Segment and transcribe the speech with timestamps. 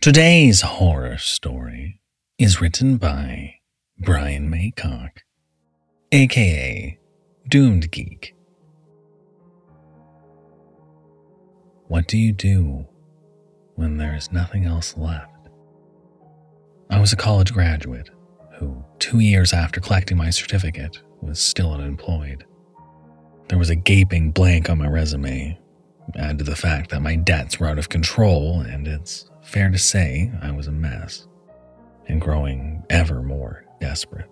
[0.00, 2.00] Today's horror story
[2.38, 3.54] is written by
[3.98, 5.22] Brian Maycock,
[6.12, 6.96] aka
[7.48, 8.36] Doomed Geek.
[11.88, 12.86] What do you do
[13.74, 15.48] when there is nothing else left?
[16.90, 18.10] I was a college graduate
[18.58, 22.44] who, two years after collecting my certificate, was still unemployed.
[23.48, 25.58] There was a gaping blank on my resume,
[26.14, 29.78] add to the fact that my debts were out of control, and it's fair to
[29.78, 31.26] say I was a mess,
[32.06, 34.28] and growing ever more desperate.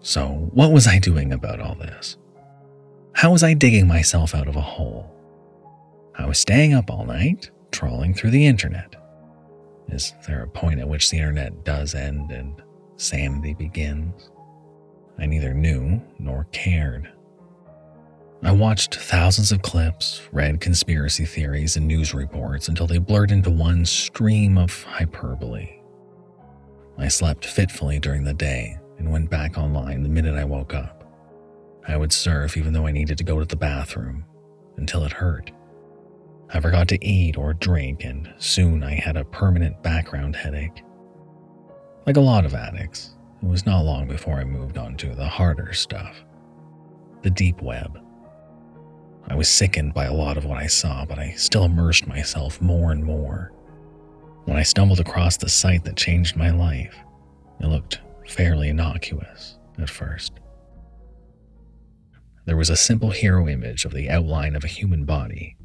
[0.00, 2.16] So, what was I doing about all this?
[3.14, 5.12] How was I digging myself out of a hole?
[6.16, 8.94] I was staying up all night, trawling through the internet.
[9.88, 12.62] Is there a point at which the internet does end and
[12.96, 14.30] sanity begins?
[15.18, 17.10] I neither knew nor cared.
[18.44, 23.50] I watched thousands of clips, read conspiracy theories and news reports until they blurred into
[23.50, 25.78] one stream of hyperbole.
[26.98, 31.04] I slept fitfully during the day and went back online the minute I woke up.
[31.86, 34.24] I would surf even though I needed to go to the bathroom
[34.76, 35.52] until it hurt.
[36.52, 40.82] I forgot to eat or drink, and soon I had a permanent background headache.
[42.06, 45.28] Like a lot of addicts, it was not long before I moved on to the
[45.28, 46.24] harder stuff
[47.22, 48.01] the deep web.
[49.28, 52.60] I was sickened by a lot of what I saw, but I still immersed myself
[52.60, 53.52] more and more.
[54.44, 56.96] When I stumbled across the site that changed my life,
[57.60, 60.32] it looked fairly innocuous at first.
[62.44, 65.56] There was a simple hero image of the outline of a human body,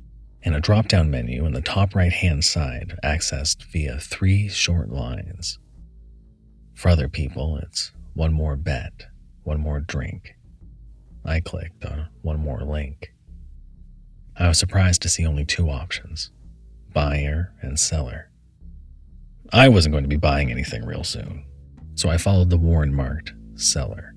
[0.43, 4.89] and a drop down menu in the top right hand side accessed via three short
[4.89, 5.57] lines.
[6.75, 9.07] For other people, it's one more bet,
[9.43, 10.35] one more drink.
[11.25, 13.11] I clicked on one more link.
[14.39, 16.31] I was surprised to see only two options
[16.93, 18.29] buyer and seller.
[19.53, 21.45] I wasn't going to be buying anything real soon,
[21.95, 24.13] so I followed the warren marked seller.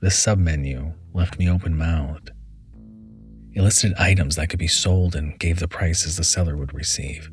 [0.00, 2.30] This submenu left me open mouthed.
[3.52, 7.30] It listed items that could be sold and gave the prices the seller would receive.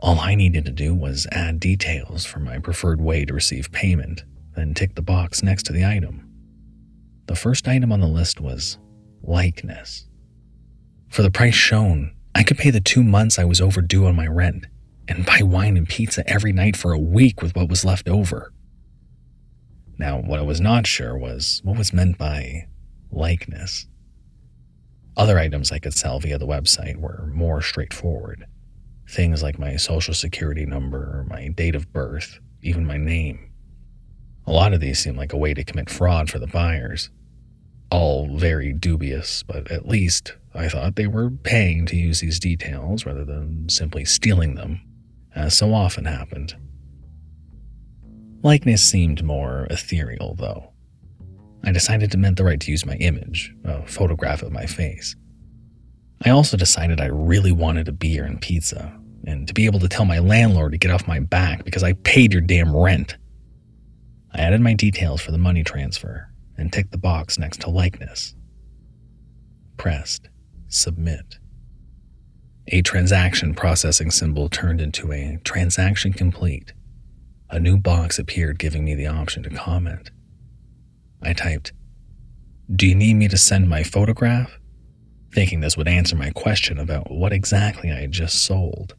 [0.00, 4.24] All I needed to do was add details for my preferred way to receive payment,
[4.54, 6.28] then tick the box next to the item.
[7.26, 8.78] The first item on the list was
[9.22, 10.06] likeness.
[11.08, 14.26] For the price shown, I could pay the two months I was overdue on my
[14.26, 14.66] rent
[15.08, 18.52] and buy wine and pizza every night for a week with what was left over.
[19.98, 22.68] Now, what I was not sure was what was meant by
[23.10, 23.86] likeness.
[25.16, 28.44] Other items I could sell via the website were more straightforward.
[29.08, 33.50] Things like my social security number, my date of birth, even my name.
[34.46, 37.10] A lot of these seemed like a way to commit fraud for the buyers.
[37.90, 43.04] All very dubious, but at least I thought they were paying to use these details
[43.04, 44.80] rather than simply stealing them,
[45.34, 46.56] as so often happened.
[48.42, 50.72] Likeness seemed more ethereal, though.
[51.64, 55.14] I decided it meant the right to use my image, a photograph of my face.
[56.24, 59.88] I also decided I really wanted a beer and pizza, and to be able to
[59.88, 63.16] tell my landlord to get off my back because I paid your damn rent.
[64.32, 68.34] I added my details for the money transfer and ticked the box next to likeness.
[69.76, 70.28] Pressed
[70.76, 71.38] submit.
[72.68, 76.72] A transaction processing symbol turned into a transaction complete.
[77.48, 80.10] A new box appeared giving me the option to comment.
[81.22, 81.72] I typed,
[82.74, 84.58] Do you need me to send my photograph?
[85.32, 88.96] Thinking this would answer my question about what exactly I had just sold.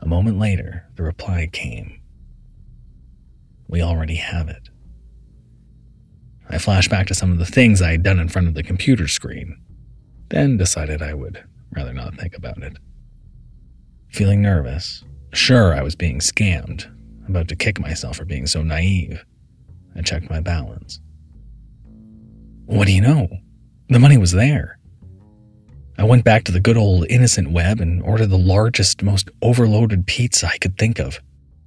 [0.00, 2.00] A moment later, the reply came
[3.68, 4.70] We already have it.
[6.48, 8.62] I flashed back to some of the things I had done in front of the
[8.62, 9.60] computer screen,
[10.30, 11.42] then decided I would
[11.74, 12.76] rather not think about it.
[14.10, 16.90] Feeling nervous, sure I was being scammed,
[17.28, 19.24] about to kick myself for being so naive,
[19.94, 21.00] I checked my balance.
[22.66, 23.28] What do you know?
[23.88, 24.78] The money was there.
[25.96, 30.06] I went back to the good old innocent web and ordered the largest, most overloaded
[30.06, 31.20] pizza I could think of,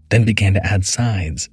[0.09, 1.49] then began to add sides.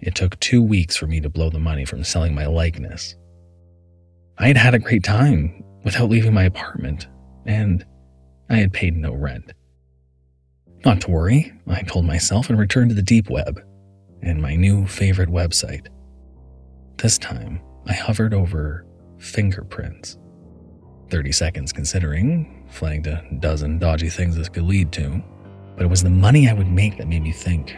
[0.00, 3.16] It took two weeks for me to blow the money from selling my likeness.
[4.38, 7.06] I had had a great time without leaving my apartment,
[7.46, 7.84] and
[8.50, 9.52] I had paid no rent.
[10.84, 13.60] Not to worry, I told myself and returned to the deep web
[14.22, 15.86] and my new favorite website.
[16.96, 18.84] This time, I hovered over
[19.18, 20.18] fingerprints.
[21.10, 25.22] 30 seconds considering, flagged a dozen dodgy things this could lead to,
[25.76, 27.76] but it was the money I would make that made me think,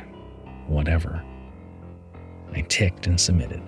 [0.69, 1.23] whatever.
[2.52, 3.62] I ticked and submitted.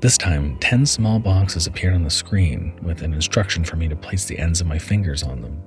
[0.00, 3.96] This time, 10 small boxes appeared on the screen with an instruction for me to
[3.96, 5.62] place the ends of my fingers on them.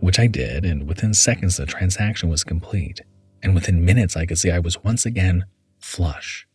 [0.00, 3.00] which I did, and within seconds the transaction was complete.
[3.42, 5.46] And within minutes, I could see I was once again
[5.80, 6.46] flush.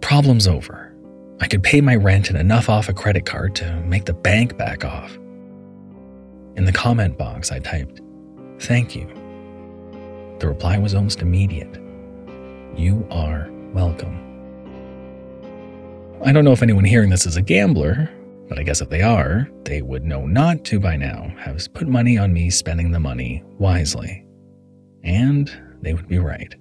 [0.00, 0.94] Problems over.
[1.40, 4.56] I could pay my rent and enough off a credit card to make the bank
[4.56, 5.14] back off.
[6.56, 8.00] In the comment box, I typed,
[8.60, 9.06] Thank you.
[10.38, 11.78] The reply was almost immediate
[12.74, 14.31] You are welcome.
[16.24, 18.08] I don't know if anyone hearing this is a gambler,
[18.48, 21.88] but I guess if they are, they would know not to by now have put
[21.88, 24.24] money on me spending the money wisely.
[25.02, 26.54] And they would be right.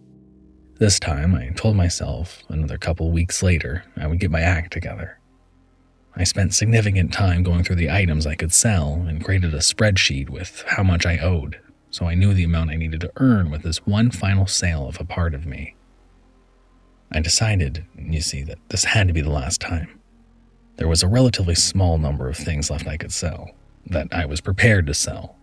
[0.80, 5.20] This time, I told myself another couple weeks later I would get my act together.
[6.16, 10.32] I spent significant time going through the items I could sell and created a spreadsheet
[10.32, 11.60] with how much I owed,
[11.92, 15.00] so I knew the amount I needed to earn with this one final sale of
[15.00, 15.76] a part of me.
[17.12, 20.00] I decided, you see, that this had to be the last time.
[20.78, 23.52] There was a relatively small number of things left I could sell,
[23.88, 25.36] that I was prepared to sell.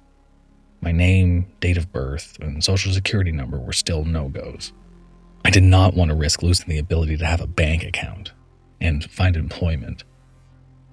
[0.80, 4.72] My name, date of birth, and social security number were still no goes.
[5.44, 8.32] I did not want to risk losing the ability to have a bank account
[8.80, 10.04] and find employment.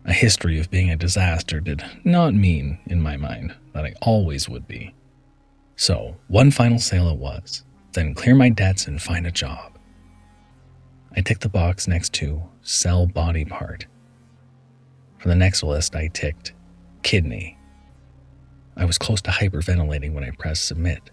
[0.05, 4.49] A history of being a disaster did not mean, in my mind, that I always
[4.49, 4.93] would be.
[5.75, 7.63] So, one final sale it was,
[7.93, 9.74] then clear my debts and find a job.
[11.15, 13.85] I ticked the box next to sell body part.
[15.19, 16.53] For the next list, I ticked
[17.03, 17.57] kidney.
[18.75, 21.11] I was close to hyperventilating when I pressed submit.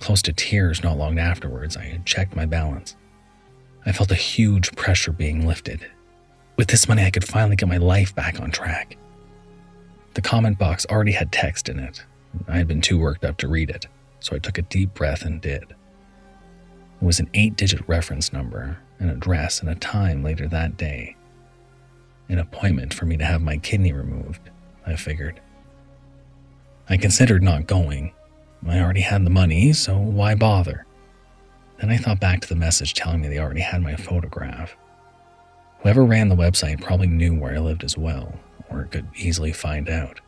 [0.00, 2.96] Close to tears not long afterwards, I had checked my balance.
[3.84, 5.86] I felt a huge pressure being lifted.
[6.56, 8.96] With this money, I could finally get my life back on track.
[10.14, 12.02] The comment box already had text in it.
[12.48, 13.86] I had been too worked up to read it,
[14.20, 15.62] so I took a deep breath and did.
[15.64, 21.16] It was an eight digit reference number, an address, and a time later that day.
[22.28, 24.50] An appointment for me to have my kidney removed,
[24.86, 25.40] I figured.
[26.88, 28.12] I considered not going,
[28.68, 30.86] I already had the money, so why bother?
[31.78, 34.76] Then I thought back to the message telling me they already had my photograph.
[35.80, 38.32] Whoever ran the website probably knew where I lived as well,
[38.70, 40.20] or could easily find out.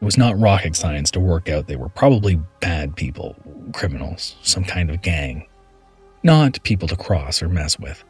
[0.00, 3.36] It was not rocket science to work out they were probably bad people,
[3.72, 5.46] criminals, some kind of gang.
[6.22, 8.04] Not people to cross or mess with.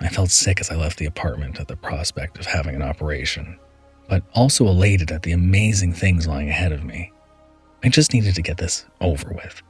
[0.00, 3.58] I felt sick as I left the apartment at the prospect of having an operation,
[4.08, 7.12] but also elated at the amazing things lying ahead of me.
[7.84, 9.62] I just needed to get this over with.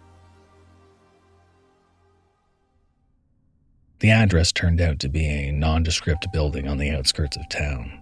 [3.98, 8.00] The address turned out to be a nondescript building on the outskirts of town.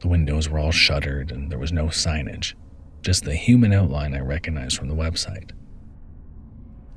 [0.00, 2.54] The windows were all shuttered and there was no signage,
[3.02, 5.50] just the human outline I recognized from the website.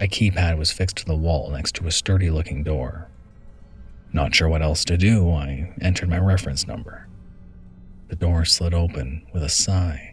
[0.01, 3.07] A keypad was fixed to the wall next to a sturdy looking door.
[4.11, 7.07] Not sure what else to do, I entered my reference number.
[8.09, 10.11] The door slid open with a sigh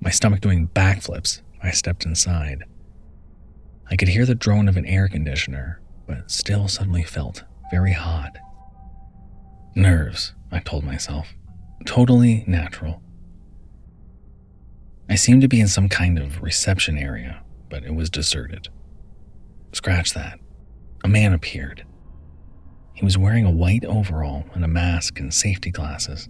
[0.00, 2.64] my stomach doing backflips, I stepped inside.
[3.90, 8.36] I could hear the drone of an air conditioner, but still suddenly felt very hot.
[9.74, 11.34] Nerves, I told myself.
[11.84, 13.02] Totally natural.
[15.08, 18.68] I seemed to be in some kind of reception area, but it was deserted.
[19.72, 20.40] Scratch that.
[21.04, 21.84] A man appeared.
[22.94, 26.28] He was wearing a white overall and a mask and safety glasses.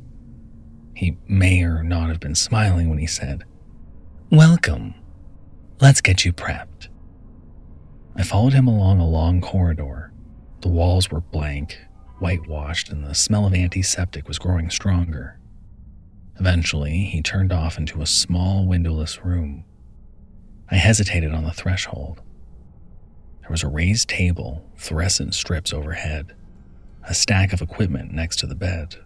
[0.94, 3.44] He may or not have been smiling when he said,
[4.31, 4.95] Welcome.
[5.80, 6.88] Let's get you prepped.
[8.16, 10.12] I followed him along a long corridor.
[10.61, 11.78] The walls were blank,
[12.18, 15.38] whitewashed, and the smell of antiseptic was growing stronger.
[16.40, 19.64] Eventually, he turned off into a small windowless room.
[20.71, 22.21] I hesitated on the threshold.
[23.49, 26.35] There was a raised table, fluorescent strips overhead,
[27.05, 28.97] a stack of equipment next to the bed.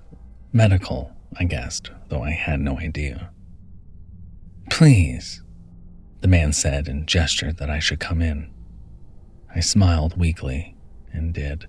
[0.53, 3.31] Medical, I guessed, though I had no idea.
[4.69, 5.45] Please,
[6.23, 8.51] the man said and gestured that I should come in.
[9.55, 10.75] I smiled weakly
[11.13, 11.69] and did.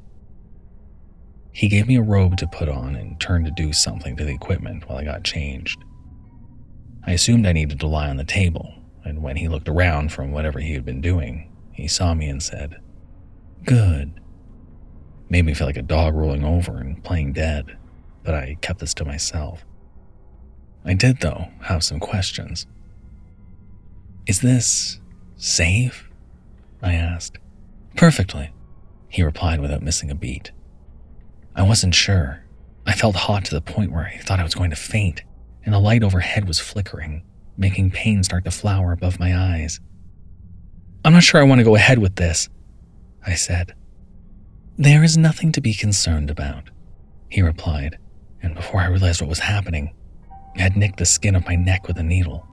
[1.51, 4.34] He gave me a robe to put on and turned to do something to the
[4.34, 5.84] equipment while I got changed.
[7.06, 8.74] I assumed I needed to lie on the table,
[9.06, 12.42] and when he looked around from whatever he had been doing, he saw me and
[12.42, 12.80] said,
[13.65, 14.20] Good.
[15.30, 17.77] Made me feel like a dog rolling over and playing dead,
[18.24, 19.65] but I kept this to myself.
[20.86, 22.68] I did, though, have some questions.
[24.27, 25.00] Is this
[25.38, 26.10] safe?
[26.82, 27.38] I asked.
[27.96, 28.51] Perfectly,
[29.08, 30.51] he replied without missing a beat.
[31.56, 32.44] I wasn't sure.
[32.86, 35.24] I felt hot to the point where I thought I was going to faint,
[35.63, 37.24] and the light overhead was flickering,
[37.58, 39.80] making pain start to flower above my eyes.
[41.05, 42.48] I'm not sure I want to go ahead with this,
[43.25, 43.74] I said.
[44.77, 46.69] There is nothing to be concerned about,
[47.29, 47.98] he replied,
[48.41, 49.93] and before I realized what was happening,
[50.55, 52.48] I had nicked the skin of my neck with a needle.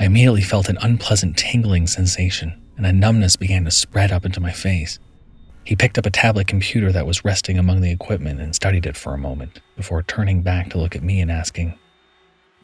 [0.00, 4.40] I immediately felt an unpleasant tingling sensation, and a numbness began to spread up into
[4.40, 4.98] my face.
[5.64, 8.96] He picked up a tablet computer that was resting among the equipment and studied it
[8.96, 11.78] for a moment before turning back to look at me and asking,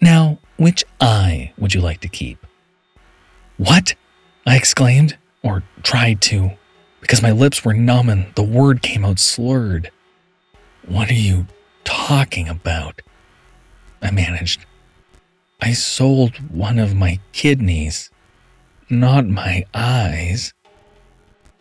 [0.00, 2.45] Now, which eye would you like to keep?
[3.57, 3.95] What?
[4.47, 6.51] I exclaimed, or tried to,
[7.01, 9.91] because my lips were numb and the word came out slurred.
[10.87, 11.47] What are you
[11.85, 13.01] talking about?
[14.03, 14.67] I managed.
[15.61, 18.11] I sold one of my kidneys,
[18.91, 20.53] not my eyes.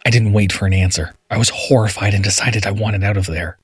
[0.05, 1.13] I didn't wait for an answer.
[1.29, 3.57] I was horrified and decided I wanted out of there.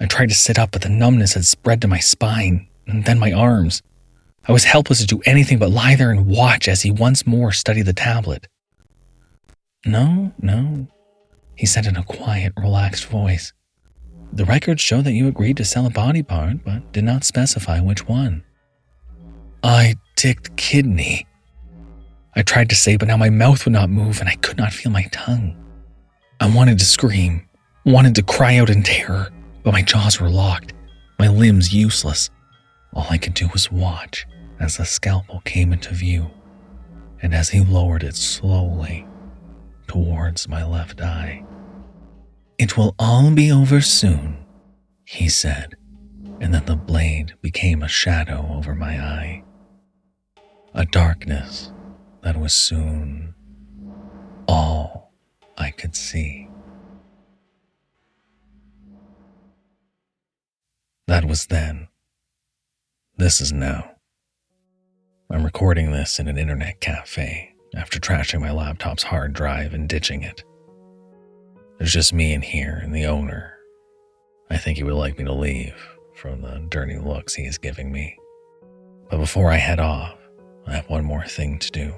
[0.00, 3.20] I tried to sit up, but the numbness had spread to my spine and then
[3.20, 3.82] my arms.
[4.48, 7.52] I was helpless to do anything but lie there and watch as he once more
[7.52, 8.48] studied the tablet.
[9.84, 10.88] No, no,
[11.54, 13.52] he said in a quiet, relaxed voice.
[14.32, 17.78] The records show that you agreed to sell a body part, but did not specify
[17.80, 18.42] which one.
[19.62, 21.26] I ticked kidney.
[22.34, 24.72] I tried to say, but now my mouth would not move and I could not
[24.72, 25.56] feel my tongue.
[26.40, 27.46] I wanted to scream,
[27.84, 29.28] wanted to cry out in terror,
[29.62, 30.72] but my jaws were locked,
[31.18, 32.30] my limbs useless.
[32.94, 34.24] All I could do was watch
[34.60, 36.30] as the scalpel came into view
[37.22, 39.06] and as he lowered it slowly
[39.86, 41.44] towards my left eye.
[42.58, 44.44] It will all be over soon,
[45.04, 45.74] he said,
[46.40, 49.44] and then the blade became a shadow over my eye
[50.74, 51.72] a darkness
[52.22, 53.34] that was soon
[54.46, 55.12] all
[55.56, 56.48] I could see.
[61.08, 61.88] That was then.
[63.16, 63.97] This is now.
[65.30, 70.22] I'm recording this in an internet cafe after trashing my laptop's hard drive and ditching
[70.22, 70.42] it.
[71.76, 73.52] There's just me in here and the owner.
[74.48, 75.74] I think he would like me to leave
[76.14, 78.16] from the dirty looks he is giving me.
[79.10, 80.16] But before I head off,
[80.66, 81.94] I have one more thing to do.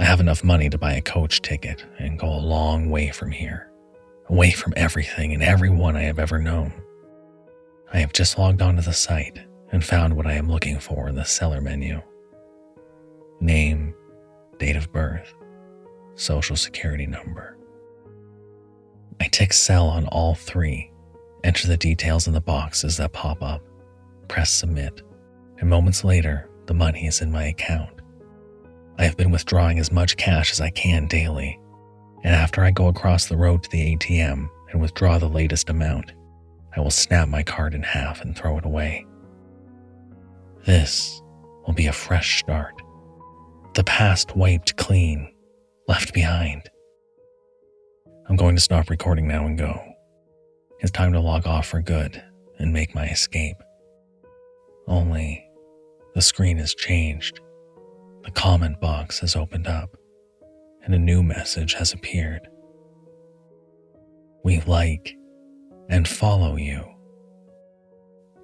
[0.00, 3.30] I have enough money to buy a coach ticket and go a long way from
[3.30, 3.70] here,
[4.28, 6.72] away from everything and everyone I have ever known.
[7.92, 9.38] I have just logged onto the site
[9.72, 12.00] and found what I am looking for in the seller menu
[13.40, 13.94] name,
[14.58, 15.32] date of birth,
[16.16, 17.56] social security number.
[19.20, 20.90] I tick sell on all three,
[21.44, 23.62] enter the details in the boxes that pop up,
[24.26, 25.02] press submit,
[25.58, 28.00] and moments later, the money is in my account.
[28.98, 31.58] I have been withdrawing as much cash as I can daily,
[32.24, 36.12] and after I go across the road to the ATM and withdraw the latest amount,
[36.76, 39.06] I will snap my card in half and throw it away.
[40.68, 41.22] This
[41.66, 42.74] will be a fresh start.
[43.72, 45.32] The past wiped clean,
[45.88, 46.68] left behind.
[48.28, 49.80] I'm going to stop recording now and go.
[50.80, 52.22] It's time to log off for good
[52.58, 53.56] and make my escape.
[54.86, 55.42] Only
[56.14, 57.40] the screen has changed.
[58.24, 59.96] The comment box has opened up,
[60.84, 62.46] and a new message has appeared.
[64.44, 65.16] We like
[65.88, 66.84] and follow you.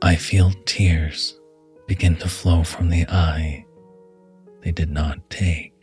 [0.01, 1.39] I feel tears
[1.87, 3.65] begin to flow from the eye
[4.63, 5.74] they did not take.